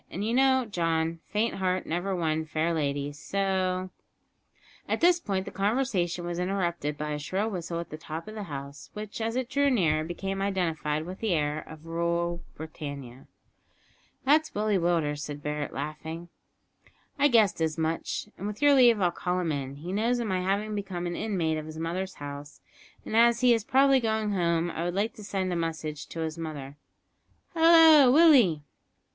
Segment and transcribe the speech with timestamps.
[0.09, 3.91] And you know, John, `faint heart never won fair lady,' so"
[4.89, 8.33] At this point the conversation was interrupted by a shrill whistle at the top of
[8.33, 13.27] the house, which, as it drew nearer, became identified with the air of "Rule Britannia!"
[14.25, 16.29] "That's Willie Willders," said Barret, laughing.
[17.19, 19.75] "I guessed as much, and with your leave I'll call him in.
[19.75, 22.59] He knows of my having become an inmate of his mother's house,
[23.05, 26.21] and as he is probably going home I would like to send a message to
[26.21, 26.75] his mother.
[27.53, 28.63] Hallo, Willie."